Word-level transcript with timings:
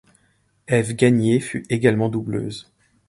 Ève 0.65 0.93
Gagnier 0.93 1.39
fut 1.39 1.63
également 1.69 2.09
doubleuse. 2.09 2.73